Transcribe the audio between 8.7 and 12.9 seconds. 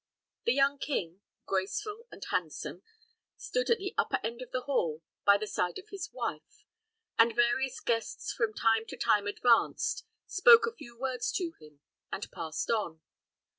to time advanced, spoke a few words to him, and passed